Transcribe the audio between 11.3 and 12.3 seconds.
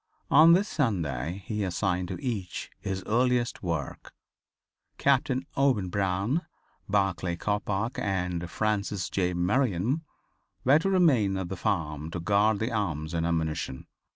at the farm to